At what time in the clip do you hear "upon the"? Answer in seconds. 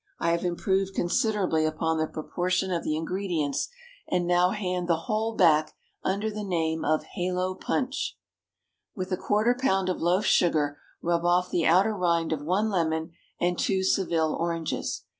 1.63-2.07